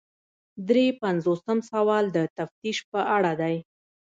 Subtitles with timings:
[0.69, 3.55] درې پنځوسم سوال د تفتیش په اړه دی.